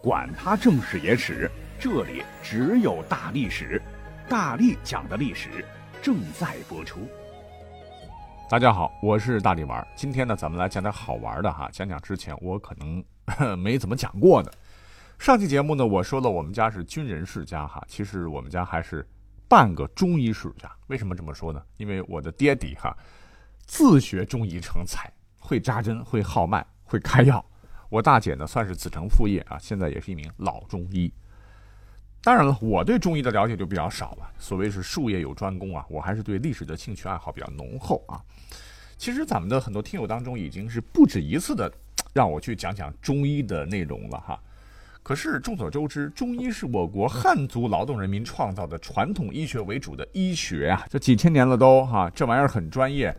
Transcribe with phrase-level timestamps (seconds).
[0.00, 3.82] 管他正史野史，这里只有大历史，
[4.28, 5.64] 大力讲的历史
[6.00, 7.00] 正在播出。
[8.48, 9.84] 大家好，我是大力丸。
[9.96, 14.52] 今天呢，咱们来讲点好玩的哈，讲讲之前我可能没怎么讲过的。
[15.18, 19.04] 上期节目呢，我说了我们家是军人世家哈，其实我们家还是
[19.48, 20.70] 半个中医世家。
[20.86, 21.60] 为什么这么说呢？
[21.76, 22.96] 因为我的爹地哈
[23.66, 27.44] 自学中医成才，会扎针，会号脉，会开药。
[27.88, 31.12] 我大姐呢，算是子承父业啊，现在也是一名老中医。
[32.22, 34.30] 当然了，我对中医的了解就比较少了。
[34.38, 38.20] 所谓是术业有专攻啊，我还是对历史的兴趣爱好比较浓厚啊。
[38.96, 41.72] 其实咱们的很多听友当中，已经是不止一次的
[42.12, 44.38] 让我去讲讲中医的内容了哈。
[45.02, 53.16] 可是众所周知，中医是我国汉族劳动人民创造的传统医学为主的医学啊，这几千年了都哈，这玩意儿很专业。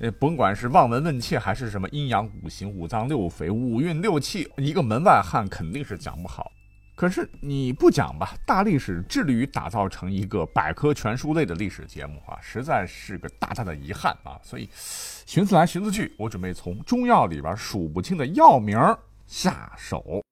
[0.00, 6.52] 呃，甭管是望闻问切，还是什么阴阳五行、五脏六腑、五运六气，一个门外汉肯定是讲不好。
[6.94, 14.38] 可是你不讲吧，大历史致力于打造成一个百科全书类的历史节目啊，实在是个大大的遗憾啊。
[14.42, 18.78] 所以，寻思来寻思去，我准备从中药里边数不清的药名
[19.26, 20.22] 下手。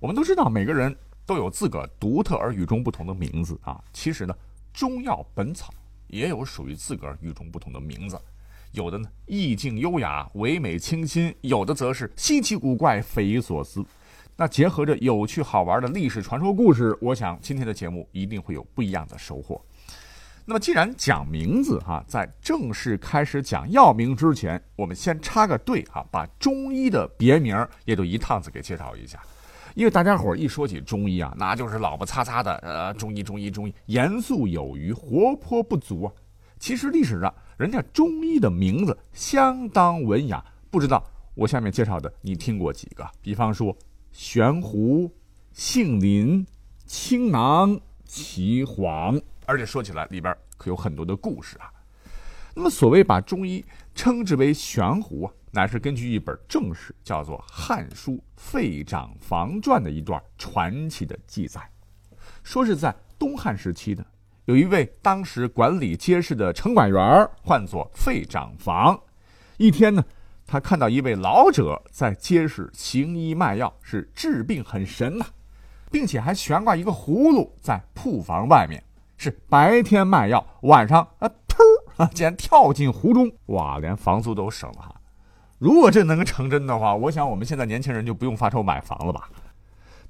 [0.00, 3.80] 我们都知道，每个人都有自个独特而与众不同的名字啊。
[3.92, 4.36] 其实呢，
[4.72, 5.72] 中药本草
[6.08, 8.20] 也有属于自个儿与众不同的名字。
[8.74, 13.84] 有的呢意境优雅、唯美清新，有的则是稀奇古怪、匪夷所思。
[14.36, 19.64] 那结合着有趣好玩的历史传说故事，我想今天的节目一定会有不一样的收获。
[20.44, 29.22] 那么既然讲名字哈，在正式开始讲药名之前，我们先插个队哈，把中医的别名也就一趟子给介绍一下。
[29.76, 36.12] 因为大家伙一说起中医啊，那就是老不擦擦的，呃，中医中医中医，严肃有余，活泼不足啊。
[36.58, 37.32] 其实历史上。
[37.56, 43.08] 人家中医的名字相当文雅，不知道我下面介绍的你听过几个？
[43.20, 43.76] 比方说
[44.10, 45.08] 悬壶、
[45.52, 46.44] 杏林、
[46.84, 51.70] 青囊、岐黄，而且说起来里边可有很多的故事啊。
[52.56, 53.64] 那么所谓把中医
[53.94, 61.70] 称之为悬壶啊，乃是根据一本正史，叫做《汉书费长房传》的一段传奇的记载，
[62.42, 64.04] 说是在东汉时期的。
[64.46, 69.00] 有一位当时管理街市的城管员，唤作费长房。
[69.56, 70.04] 一天呢，
[70.46, 75.24] 他看到一位老者在街市行医卖药，是治病很神呐，
[75.90, 78.84] 并且还悬挂一个葫芦在铺房外面，
[79.16, 81.62] 是白天卖药，晚上啊，噗
[81.96, 84.94] 啊，竟然跳进湖中，哇，连房租都省了哈。
[85.58, 89.30] 如果这能成真的话，我想我们现在年轻人就不用发愁买房了吧。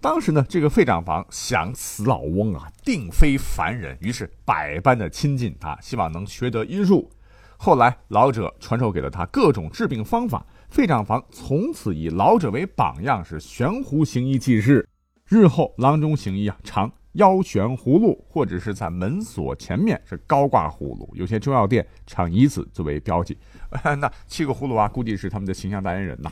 [0.05, 7.11] 当时呢，这个费长房想此老翁啊，定非凡人，于是百般的亲近他，希望能学得医术。
[7.57, 14.87] 后来老者传授给了他各种治病方法，费长房从此以老者为榜样，是悬壶行医济世。
[15.27, 23.39] 日后郎中行医啊，常腰悬葫芦，或者是在门锁前面是高挂葫芦，有些中药店常以此作为标记。
[23.99, 26.31] 那七个葫芦啊，估计是他们的形象代言人呐。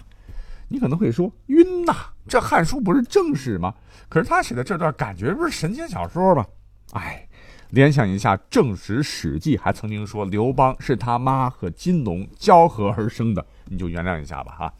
[0.73, 1.95] 你可能会说晕呐，
[2.27, 3.75] 这《汉书》不是正史吗？
[4.09, 6.47] 可是他写的这段感觉不是神仙小说吗？
[6.95, 7.29] 哎，
[7.69, 14.73] 联想一下正史《史记》，还曾经说刘邦是他妈和金龙交合而生的，你就原谅一下吧哈。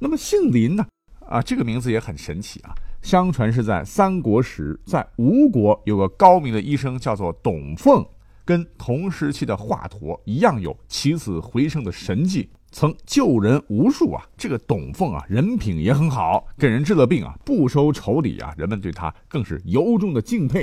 [0.00, 0.84] 那么姓林呢？
[1.28, 2.74] 啊，这个名字也很神奇啊。
[3.00, 8.04] 相传是在三国时，在吴国有个高明的医生叫做董奉，
[8.44, 12.50] 跟同时期的华佗一样有起死回生的神迹。
[12.78, 14.22] 曾救人无数啊！
[14.36, 20.62] 这个董奉啊，人品也很好，给人治了病啊，不收酬礼啊，人们对他更是由衷的敬佩。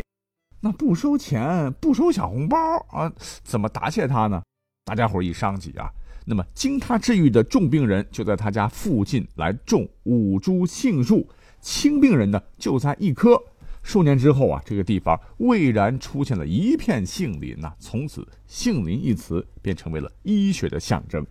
[0.62, 2.58] 那不收钱，不收小红包
[2.92, 3.12] 啊，
[3.44, 4.44] 怎么答谢他呢？
[4.86, 5.90] 大家伙一商议啊，
[6.24, 11.28] 那么经他治愈的重病人就在他家附近来种五株杏树，
[11.62, 13.42] 轻病人呢就栽一棵。
[13.82, 21.26] 数年之后啊，这个地方蔚然出现了一片杏林呐，从此杏林一词便成为了医学的象征。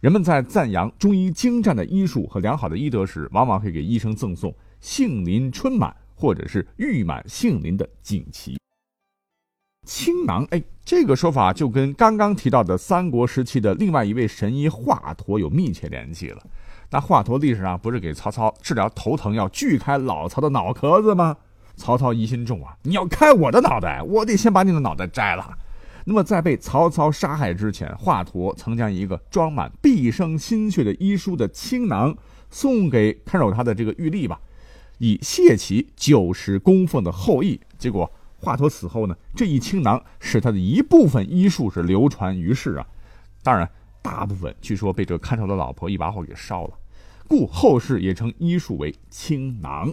[0.00, 8.56] 人们在赞扬中医精湛的医术和良好的医德时，往往会给医生赠送“杏林春满”或者是“玉满杏林”的锦旗。
[9.84, 16.40] 青囊，哎，这个说法就跟刚刚提到的三国时期的另外一位神医华佗有密切联系了。
[16.90, 21.36] 那华佗历史上不是给曹操治疗头疼要锯开老曹的脑壳子吗？
[21.74, 25.58] 曹操疑心重啊，你要开我的脑袋，我得先把你的脑袋摘了。
[26.10, 32.16] 那么，在被曹操杀害之前，华佗曾将一个装满毕生心血的医书的青囊
[32.48, 34.40] 送给看守他的这个玉吏吧，
[34.96, 37.60] 以谢其九十供奉的厚意。
[37.76, 42.86] 结果，华佗死后呢，这一青囊使他的一部分医术是流传于世啊。
[43.42, 43.70] 当然，
[44.00, 46.74] 大部分据说被这个看守的老婆一把火给烧了，
[47.28, 49.92] 故后世也称医术为青囊。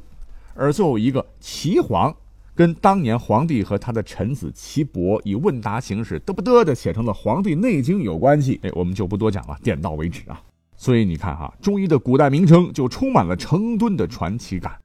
[0.53, 2.15] 而最后一个齐黄，
[2.55, 8.57] 跟当年皇帝和他的臣子齐伯以问答形式嘚不嘚的写成了《黄帝内经》有关系。
[8.63, 10.41] 哎，我们就不多讲了，点到为止啊。
[10.77, 14.79] 所以你看哈，中医的古代名称就充满了成吨的传奇感。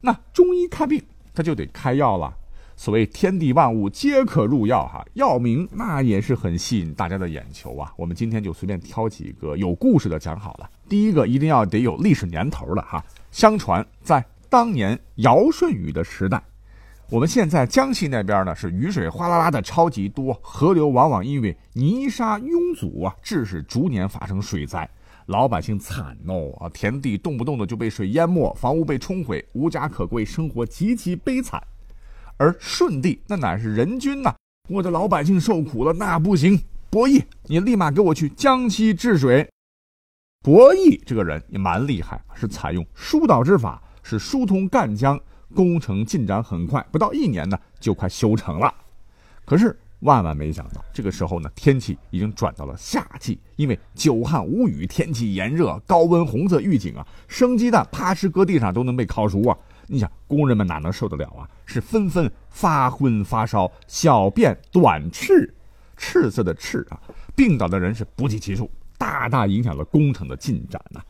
[0.00, 1.02] 那中医看病，
[1.34, 2.32] 他就得开药了。
[2.76, 7.92] 所谓天地万物皆可入药，哈，药名那也是很吸引大家的眼球啊。
[7.96, 10.70] 我们今天就随便挑几个有故事的讲好了。
[10.88, 13.04] 第一个一定要得有历史年头的哈。
[13.30, 16.42] 相传在当年尧舜禹的时代，
[17.12, 24.88] 我们现在江西那边呢是雨水哗啦啦的超级多，河流往往因为泥沙拥阻啊，致使逐年发生水灾，
[25.26, 31.62] 老百姓惨哦啊，田地动不动的就被水淹没，房屋被冲毁，无家可归，生活极其悲惨。
[32.38, 34.34] 而舜帝那乃是人君呐，
[34.70, 36.58] 我的老百姓受苦了，那不行。
[36.88, 39.46] 伯益，你立马给我去江西治水。
[40.42, 45.20] 伯益这个人也蛮厉害，是采用疏导之法，是疏通赣江，
[45.54, 48.74] 工程进展很快，不到一年呢就快修成了。
[49.44, 59.56] 可是万万没想到，这个时候呢天气已经转到了夏季，因为久旱无雨，天气炎热，高温红色预警啊，生鸡蛋啪哧搁地上都能被烤熟啊。
[59.86, 61.48] 你想，工人们哪能受得了啊？
[61.66, 65.52] 是纷纷发昏发烧，小便短赤，
[65.96, 66.98] 赤色的赤啊，
[67.36, 71.00] 病倒的人是不计其数，大大影响了工程的进展呐。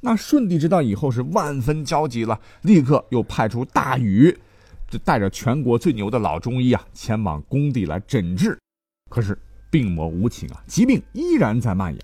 [0.00, 4.34] 那舜帝知道以后是万分焦急了，立刻又派出大禹，
[4.88, 8.58] 就带着全国最牛的老中医啊，前往工地来诊治。
[9.10, 9.38] 可是
[9.70, 12.02] 病魔无情啊，疾病依然在蔓延。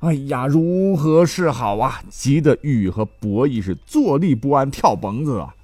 [0.00, 2.02] 哎呀，如何是好啊？
[2.10, 5.54] 急得禹和伯益是坐立不安，跳蹦子啊！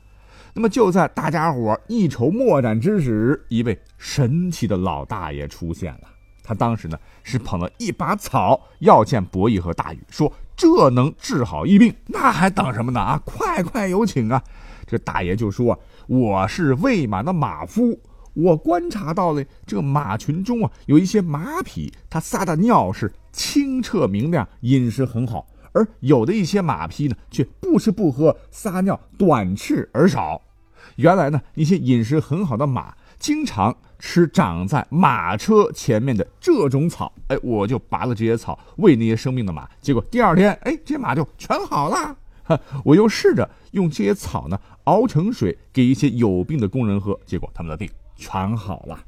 [0.54, 6.08] 那么就在大家伙一筹莫展之时，一位神奇的老大爷出现了。
[6.42, 13.00] 他当时呢是捧了一把草要见伯益和大禹，说这能治好疫病，那还等什么呢？
[13.00, 14.42] 啊，快快有请啊！
[14.86, 17.98] 这大爷就说：“我是喂马的马夫。”
[18.34, 30.40] 我观察到了，这个马群中啊，有一些马匹，它撒的尿是清澈明亮，饮食很好；而有的一些马匹呢，却不吃不喝，撒尿短赤而少。
[30.96, 37.10] 原来呢，一些饮食很好的马，经常吃长在马车前面的这种草。
[37.28, 42.16] 哎，我就拔了这些草喂那些生病的马，结果第二天，哎，这马就全好了。
[42.84, 47.88] 我又试着用这些草呢，熬成水给一些有病的工人喝，结果他们的病。
[48.16, 48.98] 全好了，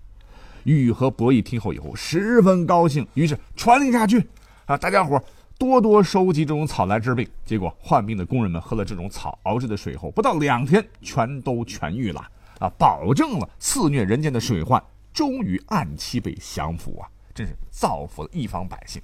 [0.62, 4.24] 禹和伯益听后以后十分高兴，于是传令下去，
[4.64, 5.20] 啊，大家伙
[5.58, 7.28] 多多收集这种草来治病。
[7.44, 12.24] 结果患病的工人们喝了这种草熬制的水后，不到两天全都痊愈了，
[12.60, 17.08] 啊，保证了肆虐人间的水患终于按期被降服啊！
[17.34, 19.02] 真是造福了一方百姓。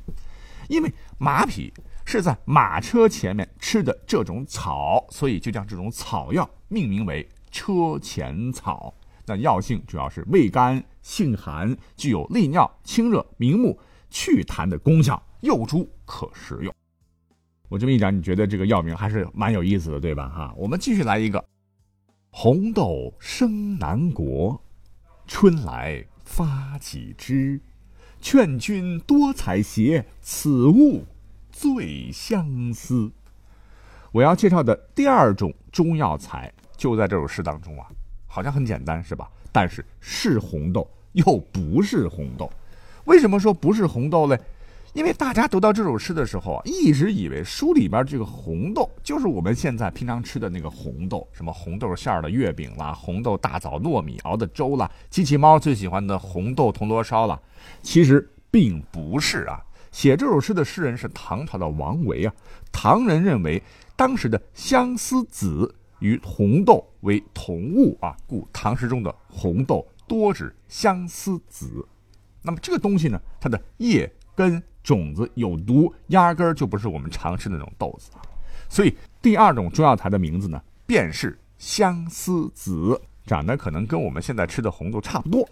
[0.68, 1.72] 因为马匹
[2.04, 8.94] 是在马车前面吃的这种草，所以就将这种草药命名为车前草。
[9.26, 13.78] 那药性主要是味甘性寒，具有利尿、清热、明目、
[14.10, 16.72] 祛痰的功效，幼猪可食用。
[17.68, 20.28] 我这么一讲，你觉得这个药名还是蛮有意思的，对吧？
[20.28, 21.44] 哈，我们继续来一个：
[22.32, 24.62] 红豆生南国，
[25.26, 27.60] 春来发几枝。
[28.20, 31.04] 劝君多采撷，此物
[31.50, 33.10] 最相思。
[34.12, 37.86] 我要介绍的第二种中药材，就在这首诗当中啊。
[38.26, 39.28] 好像很简单是吧？
[39.50, 42.50] 但是是红豆又不是红豆，
[43.06, 44.38] 为什么说不是红豆嘞？
[44.92, 57.40] 因为大家读到这首诗的时候啊，一直以为书里边这个红豆就是我们现在平常吃的那个红豆，什么红豆馅的月饼啦，红豆大枣糯米熬的粥啦，机器猫最喜欢的红豆铜锣烧啦。
[57.82, 59.60] 其实并不是啊。
[59.92, 62.34] 写这首诗的诗人是唐朝的王维啊。
[62.72, 63.62] 唐人认为
[63.96, 65.74] 当时的相思子。
[66.00, 71.86] 与红豆为同物啊，故唐诗中的红豆多指相思子。
[72.40, 78.10] 那么这个东西呢，它的叶、根、种子有毒，压根儿就不是我们常吃的那种豆子。
[78.68, 85.48] 所以第二种中药材的名字呢，便是相思子，长得可能跟我们现在吃的红豆差不多。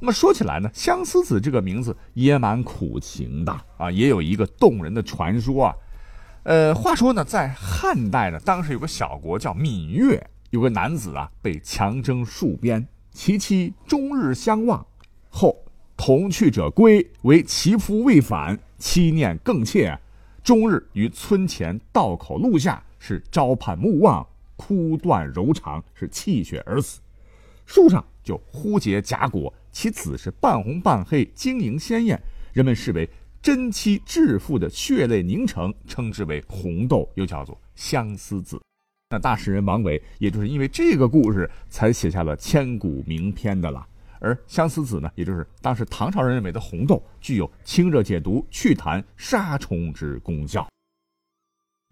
[0.00, 5.74] 那么说起来呢，相思子这个名字也蛮苦情的啊，也有一个动人的传说啊。
[6.44, 14.86] 呃，话说呢，在汉代呢，当时有个小国叫芈月，有个男子啊，被强征戍边，其妻终日相望，
[15.28, 15.56] 后
[15.98, 19.98] 同去者归，为其夫未返，妻念更切，
[20.42, 24.26] 终日于村前道口路下，是朝盼暮望，
[24.56, 27.00] 哭断柔肠，是气血而死。
[27.66, 32.18] 树上就忽结荚果，其籽是半红半黑，晶莹鲜艳，
[32.54, 33.06] 人们视为。
[33.40, 38.60] 真妻致富的血泪凝成，称之为红豆，又叫做相思子。
[39.10, 43.86] 那大诗人王维也就是因为这个故事才写下了千古名篇的了。
[44.20, 50.66] 而相思子呢，也就是当时唐朝人认为的红豆，具有清热解毒、祛痰杀虫之功效。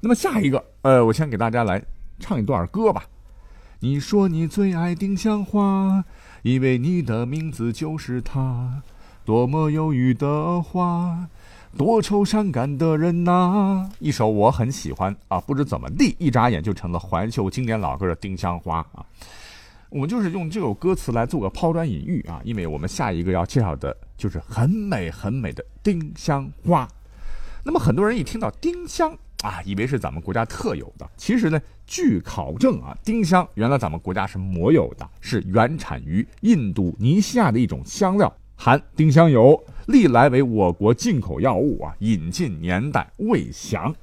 [0.02, 1.82] 那么下一个，呃，我先给大家来
[2.18, 3.04] 唱一段歌吧。
[3.80, 6.04] 你说你最爱丁香花，
[6.42, 8.82] 因为你的名字就是它。
[9.24, 11.28] 多么忧郁的花，
[11.76, 13.90] 多愁善感的人呐！
[13.98, 19.04] 一首我很喜欢啊，不知怎么地，一眨眼就成了怀旧经典老歌的《丁香花》啊。
[19.90, 26.88] 我们就是用这首歌词来做个抛砖引玉啊，因为我们下一个要介绍的就是很美很美的丁香花。
[27.64, 38.32] 那么很多人一听到丁香啊，以为是咱们国家特有的，其实呢，据考证啊，丁香原来咱们国家是没有的，是原产于印度尼西亚的一种香料。
[38.58, 43.94] 含丁香油，历来为我国进口药物啊，引进年代未详，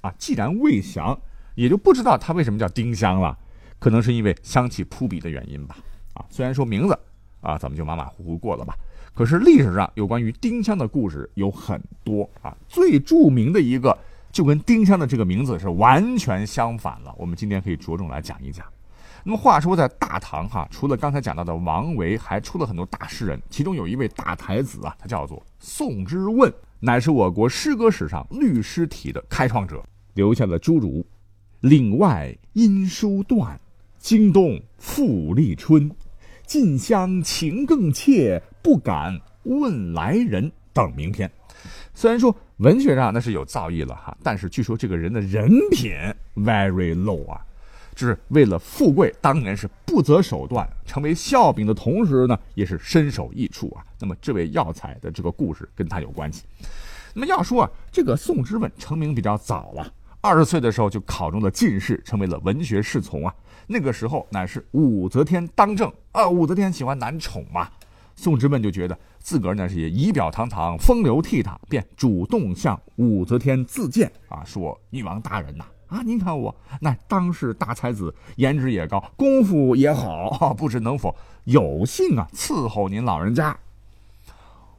[0.00, 1.16] 啊，既然未详，
[1.54, 3.38] 也就不知道它为什么叫丁香了，
[3.82, 5.76] 可能是因为香气扑鼻的原因吧，
[6.14, 6.96] 啊，虽然说名字
[7.40, 8.76] 啊，咱们就马马虎虎过了吧，
[9.12, 13.98] 可是历史上有关于丁香的故事有很多啊，最著名的一个
[14.30, 18.64] 就跟丁香的这个名字是完全相反了，我们今天可以着重来讲一讲。
[19.24, 29.84] 那么话说，在大唐哈，除了刚才讲到的王维，还出了很多大诗人，其中有一位大才子啊，他叫做宋之问，乃是我国诗歌史上律诗体的开创者，
[30.14, 31.04] 留下了诸如
[31.62, 33.58] “岭外音书断，
[34.02, 35.88] 惊动富丽春，
[36.44, 41.30] 近乡情更怯，不敢问来人”等名篇。
[41.94, 45.92] 虽然说文学上那是有造诣了哈，但是据说这个人的人品
[46.34, 47.40] very low 啊。
[47.94, 53.84] 就是为了富贵，当年是不择手段，成为笑柄的同时呢，也是身首异处啊。
[54.00, 56.42] 那么这位药材的这个故事跟他有关系。
[57.14, 59.92] 那么要说啊，这个宋之问成名比较早了，
[60.24, 63.34] 二十岁的时候就考中了进士，成为了文学侍从啊。
[63.66, 67.68] 那个时候乃是武则天当政啊，武则天喜欢男宠嘛，
[68.14, 75.64] 宋之问就觉得自个儿呢是也仪表堂堂、风流倜傥，便主动向武则天自荐啊，说女王大人呐。
[75.88, 81.14] 啊，您看我那当世大才子，颜值也高，功夫也好，不知能否
[81.44, 83.58] 有幸啊伺候您老人家？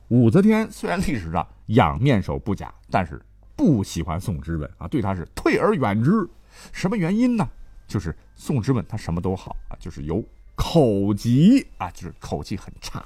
[0.08, 3.22] 武则天虽然历史上养面首不假，但是
[3.56, 6.28] 不喜欢宋之问啊，对他是退而远之。
[6.72, 7.50] 什么原因呢？
[7.88, 10.24] 就是宋之问他什么都好啊，就是有
[10.56, 13.04] 口疾啊，就是口气很差。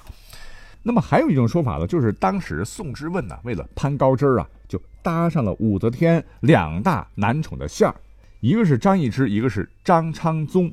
[0.82, 4.48] 那么还有一种说法呢，就是当时宋之问呢，为了攀高枝啊。
[4.68, 7.94] 就搭上了武则天两大男宠的线儿，
[8.40, 10.70] 一个是张易之，一个是张昌宗。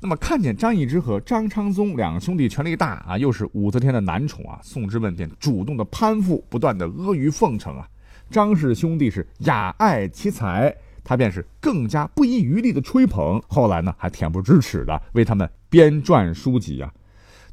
[0.00, 7.86] 那么看见张易之和张昌宗两兄弟权力大啊，又是武则天的男宠啊，宋之问便主动的攀附，不断的阿谀奉承啊。
[8.32, 10.74] 张氏兄弟是雅爱其才，
[11.04, 13.40] 他便是更加不遗余力的吹捧。
[13.46, 16.92] 后来呢，还恬不知耻的为他们编撰书籍啊。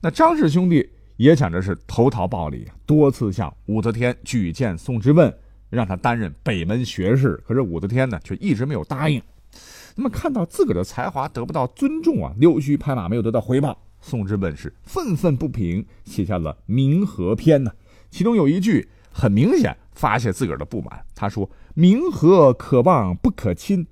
[0.02, 5.32] 那张氏兄弟也想着是投桃报李，多次向武则天举荐宋之问。
[5.70, 9.22] 让他担任北门学士，可是武则天呢，却一直没有答应。
[9.96, 17.72] 那么看到自个儿的才华得不到尊重啊，溜须拍马没有得到回报，宋之问是愤愤不平，写下了《明和篇》呢。
[18.10, 23.86] 其中有一句很明显发泄自个儿的不满，他说：“明和可望不可亲，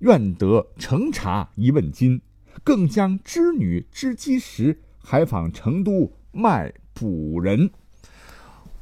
[0.00, 2.20] 愿得成茶一问金，
[2.64, 7.70] 更将织女织机时，还访成都卖卜人。”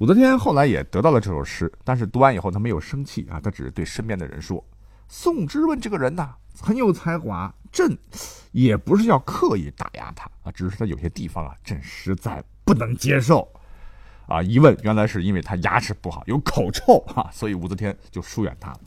[0.00, 4.64] 武则天后来也得到了这首诗，但是读完以后，她没有生气啊，她只是对身边的人说
[5.06, 7.94] ：“宋之问这个人呐，很有才华，朕
[8.52, 13.46] 也不是要刻意打压他啊，只是他有些地方啊，朕实在不能接受。”
[14.30, 18.80] 啊，一问原来是因为他牙齿不好，有口臭啊，所以武则天就疏远他了。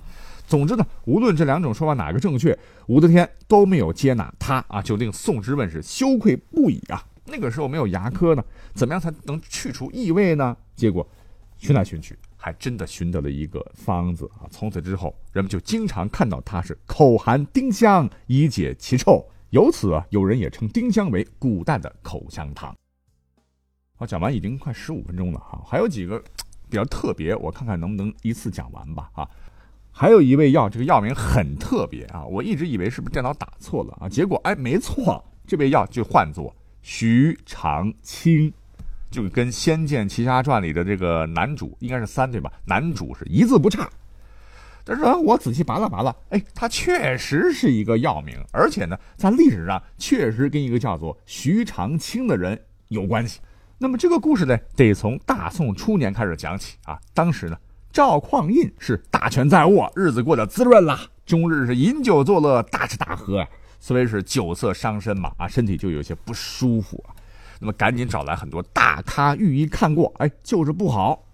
[0.47, 2.57] 总之呢，无论这两种说法哪个正确，
[2.87, 7.03] 武则天都没有接纳他啊，就令宋之问是羞愧不已啊。
[7.25, 10.55] 那个时候没有牙科呢，怎么样才能去除异味呢？
[10.75, 11.05] 结果
[11.57, 14.47] 寻来寻去，还真的寻得了一个方子啊！
[14.49, 19.25] 从此之后，人们就经常看到他是口含丁香以解其臭。
[19.49, 22.75] 由此啊，有人也称丁香为古代的口香糖。
[24.03, 26.21] 好，讲完已经快十五分钟了哈，还有几个
[26.69, 29.25] 比较特别，我看看能不能一次讲完吧啊！
[29.93, 36.53] 还有一味药，这个药名很特别啊，我一直以为是不是电脑打错了啊，结果哎，没错，这味药就唤作。
[36.81, 38.51] 徐长卿，
[39.09, 42.51] 就跟《仙剑奇侠传》里的这个男主应该是三对吧？
[42.65, 43.89] 男主是一字不差。
[44.83, 53.39] 但是啊，我仔细拔了拔了，哎，他确实是一个药名，而且呢，在历史上确实跟一个叫做徐长卿的人有关系。
[53.77, 56.97] 那么这个故事呢，得从大宋初年开始讲起啊。
[57.13, 57.57] 当时呢，
[57.91, 61.01] 赵匡胤是大权在握，日子过得滋润啦。
[61.25, 63.47] 终日是饮酒作乐，大吃大喝啊。
[63.79, 67.15] 所谓是酒色伤身嘛，啊，身体就有些不舒服啊。
[67.59, 71.25] 那么赶紧找来很多大咖御医看过，哎，就是不好。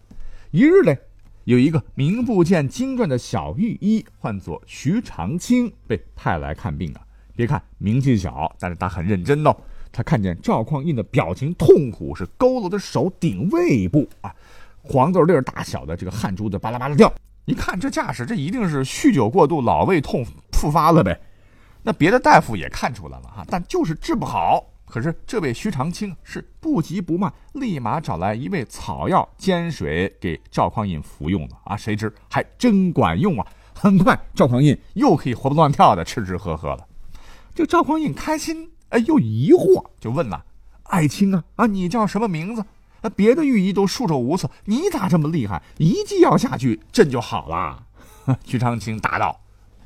[0.51, 0.97] 一日嘞，
[1.43, 7.01] 有一个名不见经传的小御医，唤作徐长卿，被派来看病啊。
[7.35, 9.55] 别看名气小，但是他很认真哦。
[9.91, 14.33] 他看见赵匡胤的表情痛苦，是佝偻的手顶胃部啊，
[14.81, 17.11] 黄豆粒大小的这个汗珠子巴拉巴拉掉。
[17.45, 21.19] 一看这架势，这一定是酗酒过度，老胃痛复发了呗。
[21.81, 24.63] 那别的大夫也看出来了哈，但就是治不好。
[24.85, 31.77] 可是这位徐长卿是不急不慢，立马找来一味草药煎水给赵匡胤服用了啊！
[31.77, 33.45] 谁知还真管用啊！
[33.73, 36.87] 很快赵匡胤又可以活蹦乱跳的吃吃喝喝了。
[37.53, 40.45] 这赵匡胤开心哎，又疑惑，就问了
[40.89, 42.63] ：“爱卿啊啊，你叫什么名字？
[43.01, 45.61] 啊别的御医都束手无策，你咋这么厉害？
[45.77, 47.85] 一剂药下去，朕就好了。”
[48.45, 49.39] 徐长卿答道：“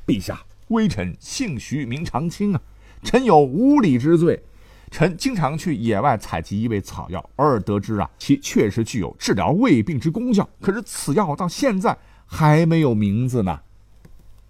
[0.06, 2.60] 陛下。”微臣姓徐，名长卿啊。
[3.02, 4.42] 臣有无礼之罪。
[4.90, 10.48] 臣经常去野外采集一味草药，偶尔得知啊，其确实具有治疗胃病之功效。
[10.60, 13.60] 可是此药到现在还没有名字呢。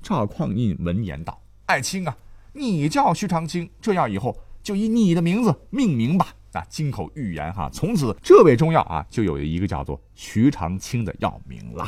[0.03, 2.15] 赵匡胤闻言道：“爱卿啊，
[2.53, 11.85] 你叫徐长卿，这药以后就以你的名字命名吧。”啊，金口玉言哈，从此这味中药啊，就有一个叫做徐长卿的药名了。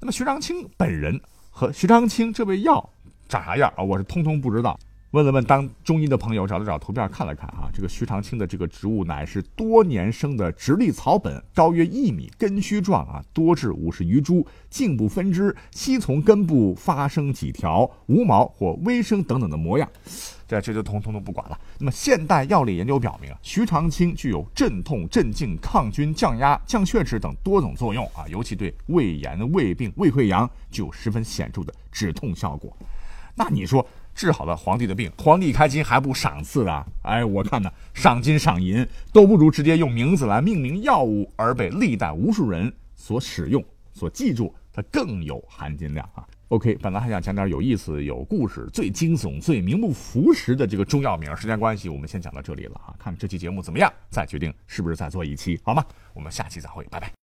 [0.00, 1.20] 那么徐长卿本人
[1.50, 2.90] 和徐长卿这味药。
[3.28, 3.82] 长啥样啊？
[3.82, 4.78] 我是通通不知道。
[5.10, 19.88] 问了问当中医的朋友，找了找图片看了看啊，这个徐长卿的这个植物乃是多年生的直立草本，高约一米，根须状啊，多至五十余株，茎部分枝，悉从根部发生几条，无毛或微生等等的模样。
[20.46, 21.58] 这这就通通都不管了。
[21.78, 32.76] 那么现代药理研究表明啊，徐长卿具有镇痛、镇静、抗菌、降压、降血脂等多种作用啊，尤其对胃炎、胃病、胃溃疡具有十分显著的止痛效果。
[33.34, 33.84] 那你说
[34.14, 36.86] 治好了皇帝的病，皇帝开金还不赏赐啊？
[37.02, 46.24] 哎，我看呢，赏金赏银都不如直接用名字来命名药物，而被历代无数人所使用、所记住，它更有含金量啊。
[46.48, 52.94] OK，本来还想讲点有意思、有故事、最惊悚、最名不符实的这个中药名，时间关系，我们先讲到这里了啊。
[52.98, 55.84] 看这期节目怎么样，再决定是不是再做一期，好吗？
[56.12, 57.23] 我们下期再会，拜拜。